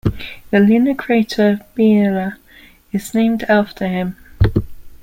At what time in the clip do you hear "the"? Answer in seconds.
0.49-0.59